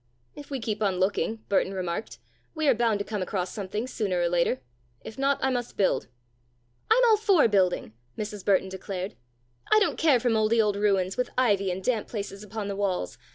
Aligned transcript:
"If 0.35 0.49
we 0.49 0.59
keep 0.59 0.81
on 0.81 0.99
looking," 0.99 1.43
Burton 1.47 1.75
remarked, 1.75 2.17
"we 2.55 2.67
are 2.67 2.73
bound 2.73 2.97
to 2.97 3.05
come 3.05 3.21
across 3.21 3.53
something 3.53 3.85
sooner 3.85 4.19
or 4.19 4.29
later. 4.29 4.59
If 5.03 5.15
not, 5.19 5.37
I 5.43 5.51
must 5.51 5.77
build." 5.77 6.07
"I'm 6.89 7.03
all 7.05 7.17
for 7.17 7.47
building," 7.47 7.93
Mrs. 8.17 8.43
Burton 8.43 8.69
declared. 8.69 9.13
"I 9.71 9.79
don't 9.79 9.99
care 9.99 10.19
for 10.19 10.31
mouldy 10.31 10.59
old 10.59 10.75
ruins, 10.75 11.17
with 11.17 11.29
ivy 11.37 11.69
and 11.69 11.83
damp 11.83 12.07
places 12.07 12.41
upon 12.43 12.67
the 12.67 12.75
walls. 12.75 13.19